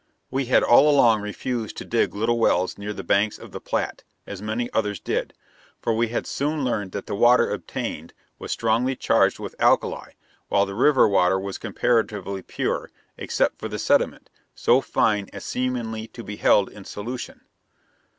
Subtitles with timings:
[0.31, 4.03] We had all along refused to dig little wells near the banks of the Platte,
[4.25, 5.31] as many others did;
[5.79, 10.13] for we had soon learned that the water obtained was strongly charged with alkali,
[10.47, 16.07] while the river water was comparatively pure, except for the sediment, so fine as seemingly
[16.07, 17.41] to be held in solution.